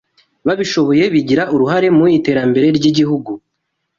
babishoboye 0.47 1.03
bigira 1.13 1.43
uruhare 1.53 1.87
mu 1.97 2.05
iterambere 2.17 2.67
ry'igihugu 2.77 3.31